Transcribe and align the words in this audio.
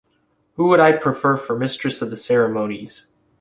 Who 0.55 0.65
would 0.69 0.79
I 0.79 0.93
prefer 0.93 1.37
for 1.37 1.55
mistress 1.55 2.01
of 2.01 2.09
the 2.09 2.17
ceremonies? 2.17 3.05